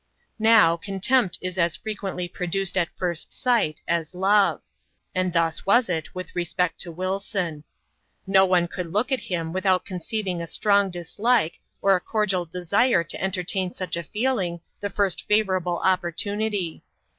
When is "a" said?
10.41-10.47, 11.95-12.01, 13.95-14.01